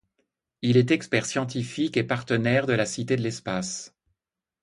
Il 0.63 0.77
est 0.77 0.89
expert 0.89 1.27
scientifique 1.27 1.95
et 1.95 2.03
partenaire 2.03 2.65
de 2.65 2.73
la 2.73 2.87
Cité 2.87 3.17
de 3.17 3.21
l'espace. 3.21 3.93